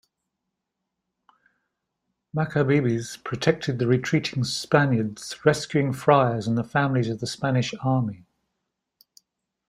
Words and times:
Macabebes 2.35 3.23
protected 3.23 3.77
the 3.77 3.85
retreating 3.85 4.43
Spaniards, 4.43 5.37
rescuing 5.45 5.93
friars 5.93 6.47
and 6.47 6.57
the 6.57 6.63
families 6.63 7.07
of 7.11 7.19
the 7.19 7.27
Spanish 7.27 7.71
Army. 7.83 8.25